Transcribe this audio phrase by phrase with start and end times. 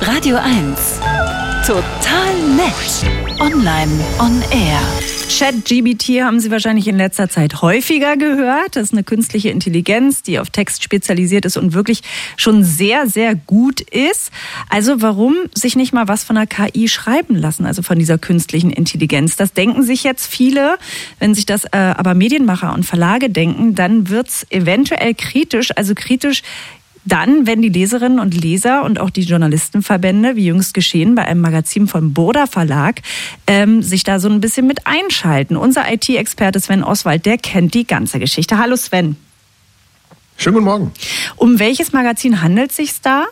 [0.00, 1.00] Radio 1.
[1.66, 3.40] Total nett.
[3.40, 4.78] Online on air.
[5.28, 8.76] ChatGBT haben Sie wahrscheinlich in letzter Zeit häufiger gehört.
[8.76, 12.02] Das ist eine künstliche Intelligenz, die auf Text spezialisiert ist und wirklich
[12.36, 14.30] schon sehr, sehr gut ist.
[14.68, 18.70] Also warum sich nicht mal was von der KI schreiben lassen, also von dieser künstlichen
[18.70, 19.36] Intelligenz?
[19.36, 20.78] Das denken sich jetzt viele.
[21.18, 26.42] Wenn sich das äh, aber Medienmacher und Verlage denken, dann wird's eventuell kritisch, also kritisch
[27.06, 31.40] dann, wenn die Leserinnen und Leser und auch die Journalistenverbände, wie jüngst geschehen bei einem
[31.40, 33.00] Magazin vom Burda Verlag,
[33.46, 35.56] ähm, sich da so ein bisschen mit einschalten.
[35.56, 38.58] Unser IT-Experte Sven Oswald, der kennt die ganze Geschichte.
[38.58, 39.16] Hallo Sven.
[40.36, 40.92] Schönen guten Morgen.
[41.36, 43.24] Um welches Magazin handelt es sich da?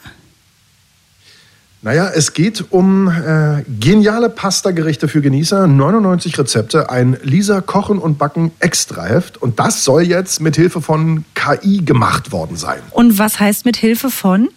[1.84, 8.16] Naja, es geht um äh, geniale Pasta-Gerichte für Genießer, 99 Rezepte, ein Lisa Kochen und
[8.16, 12.79] Backen Extraheft und das soll jetzt mit Hilfe von KI gemacht worden sein.
[12.91, 14.48] Und was heißt mit Hilfe von?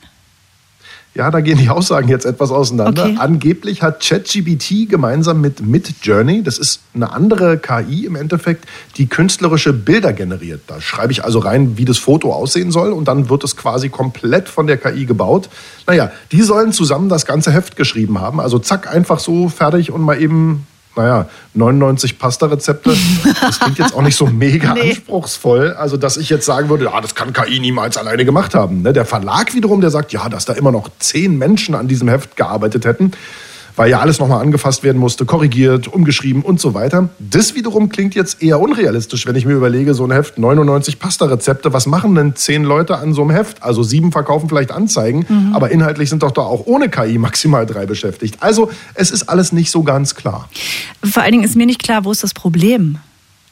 [1.17, 3.05] Ja, da gehen die Aussagen jetzt etwas auseinander.
[3.05, 3.15] Okay.
[3.17, 8.65] Angeblich hat ChatGPT gemeinsam mit Midjourney, das ist eine andere KI im Endeffekt,
[8.97, 10.61] die künstlerische Bilder generiert.
[10.67, 13.89] Da schreibe ich also rein, wie das Foto aussehen soll und dann wird es quasi
[13.89, 15.49] komplett von der KI gebaut.
[15.87, 18.39] Naja, die sollen zusammen das ganze Heft geschrieben haben.
[18.39, 20.67] Also zack, einfach so fertig und mal eben
[20.97, 22.95] naja, 99 Pasta-Rezepte.
[23.41, 24.89] Das klingt jetzt auch nicht so mega Nee.
[24.91, 25.73] anspruchsvoll.
[25.73, 28.81] Also, dass ich jetzt sagen würde, ja, das kann KI niemals alleine gemacht haben.
[28.81, 28.93] Ne?
[28.93, 32.35] Der Verlag wiederum, der sagt, ja, dass da immer noch zehn Menschen an diesem Heft
[32.35, 33.11] gearbeitet hätten,
[33.77, 37.09] weil ja alles nochmal angefasst werden musste, korrigiert, umgeschrieben und so weiter.
[37.19, 41.71] Das wiederum klingt jetzt eher unrealistisch, wenn ich mir überlege, so ein Heft, 99 Pasta-Rezepte,
[41.71, 43.63] was machen denn zehn Leute an so einem Heft?
[43.63, 47.85] Also sieben verkaufen vielleicht Anzeigen, aber inhaltlich sind doch da auch ohne KI maximal drei
[47.85, 48.37] beschäftigt.
[48.39, 50.49] Also, es ist alles nicht so ganz klar.
[51.03, 52.97] Vor allen Dingen ist mir nicht klar, wo ist das Problem?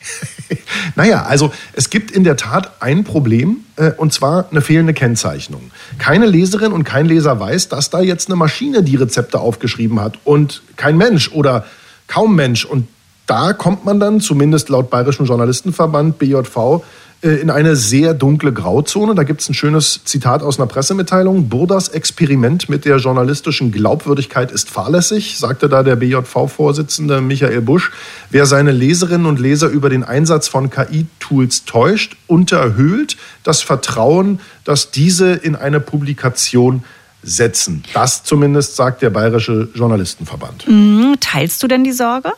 [0.95, 5.71] Naja, also es gibt in der Tat ein Problem, äh, und zwar eine fehlende Kennzeichnung.
[5.97, 10.19] Keine Leserin und kein Leser weiß, dass da jetzt eine Maschine die Rezepte aufgeschrieben hat
[10.23, 11.65] und kein Mensch oder
[12.07, 12.65] kaum Mensch.
[12.65, 12.87] Und
[13.27, 16.83] da kommt man dann, zumindest laut Bayerischen Journalistenverband BJV,
[17.21, 19.15] in eine sehr dunkle Grauzone.
[19.15, 21.49] Da gibt es ein schönes Zitat aus einer Pressemitteilung.
[21.49, 27.91] Burdas Experiment mit der journalistischen Glaubwürdigkeit ist fahrlässig, sagte da der BJV-Vorsitzende Michael Busch.
[28.29, 34.91] Wer seine Leserinnen und Leser über den Einsatz von KI-Tools täuscht, unterhöhlt das Vertrauen, dass
[34.91, 36.83] diese in eine Publikation
[37.23, 37.83] setzen.
[37.93, 40.67] Das zumindest sagt der Bayerische Journalistenverband.
[40.67, 42.31] Hm, teilst du denn die Sorge?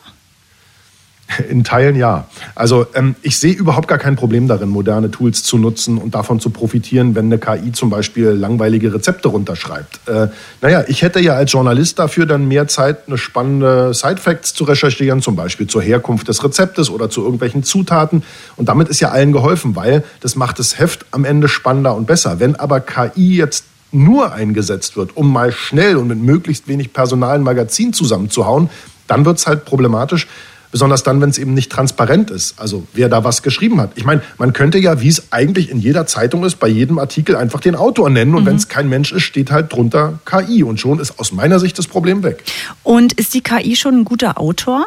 [1.48, 2.26] In Teilen ja.
[2.54, 6.40] Also ähm, ich sehe überhaupt gar kein Problem darin, moderne Tools zu nutzen und davon
[6.40, 10.00] zu profitieren, wenn eine KI zum Beispiel langweilige Rezepte runterschreibt.
[10.08, 10.28] Äh,
[10.60, 15.22] naja, ich hätte ja als Journalist dafür dann mehr Zeit, eine spannende Side-Facts zu recherchieren,
[15.22, 18.22] zum Beispiel zur Herkunft des Rezeptes oder zu irgendwelchen Zutaten.
[18.56, 22.06] Und damit ist ja allen geholfen, weil das macht das Heft am Ende spannender und
[22.06, 22.40] besser.
[22.40, 27.36] Wenn aber KI jetzt nur eingesetzt wird, um mal schnell und mit möglichst wenig Personal
[27.36, 28.68] ein Magazin zusammenzuhauen,
[29.06, 30.26] dann wird es halt problematisch.
[30.70, 33.92] Besonders dann, wenn es eben nicht transparent ist, also wer da was geschrieben hat.
[33.94, 37.36] Ich meine, man könnte ja, wie es eigentlich in jeder Zeitung ist, bei jedem Artikel
[37.36, 40.78] einfach den Autor nennen und wenn es kein Mensch ist, steht halt drunter KI und
[40.78, 42.44] schon ist aus meiner Sicht das Problem weg.
[42.82, 44.86] Und ist die KI schon ein guter Autor?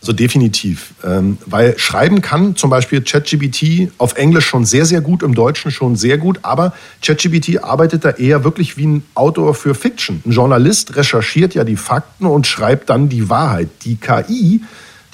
[0.00, 0.94] So definitiv.
[1.04, 5.72] Ähm, weil schreiben kann zum Beispiel ChatGPT auf Englisch schon sehr, sehr gut, im Deutschen
[5.72, 6.72] schon sehr gut, aber
[7.02, 10.22] ChatGPT arbeitet da eher wirklich wie ein Autor für Fiction.
[10.24, 13.68] Ein Journalist recherchiert ja die Fakten und schreibt dann die Wahrheit.
[13.82, 14.62] Die KI,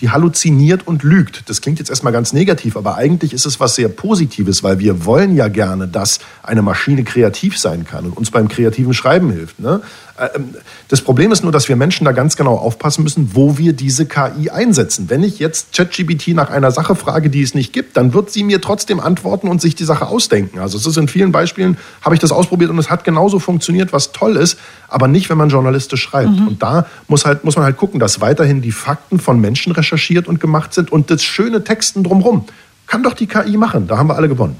[0.01, 1.49] die halluziniert und lügt.
[1.49, 5.05] Das klingt jetzt erstmal ganz negativ, aber eigentlich ist es was sehr Positives, weil wir
[5.05, 9.61] wollen ja gerne, dass eine Maschine kreativ sein kann und uns beim kreativen Schreiben hilft.
[9.61, 9.81] Ne?
[10.19, 10.55] Ähm,
[10.89, 14.07] Das Problem ist nur, dass wir Menschen da ganz genau aufpassen müssen, wo wir diese
[14.07, 15.11] KI einsetzen.
[15.11, 18.45] Wenn ich jetzt ChatGPT nach einer Sache frage, die es nicht gibt, dann wird sie
[18.45, 20.59] mir trotzdem antworten und sich die Sache ausdenken.
[20.59, 23.93] Also es ist in vielen Beispielen, habe ich das ausprobiert und es hat genauso funktioniert,
[23.93, 26.29] was toll ist, aber nicht, wenn man journalistisch schreibt.
[26.49, 30.27] Und da muss, halt, muss man halt gucken, dass weiterhin die Fakten von Menschen recherchiert
[30.27, 32.47] und gemacht sind und das schöne Texten drumherum.
[32.87, 34.57] Kann doch die KI machen, da haben wir alle gewonnen.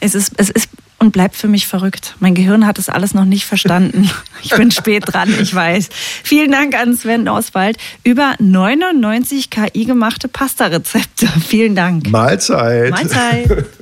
[0.00, 0.68] Es ist, es ist
[0.98, 2.16] und bleibt für mich verrückt.
[2.18, 4.10] Mein Gehirn hat das alles noch nicht verstanden.
[4.40, 5.88] Ich bin spät dran, ich weiß.
[6.22, 11.26] Vielen Dank an Sven Oswald über 99 KI-gemachte Pasta-Rezepte.
[11.48, 12.08] Vielen Dank.
[12.08, 12.92] Mahlzeit.
[12.92, 13.66] Mahlzeit.